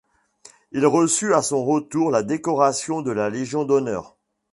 Il 0.71 0.83
reçut 0.87 1.35
à 1.35 1.43
son 1.43 1.63
retour 1.63 2.09
la 2.09 2.23
décoration 2.23 3.03
de 3.03 3.11
la 3.11 3.29
Légion 3.29 3.65
d'honneur. 3.65 4.17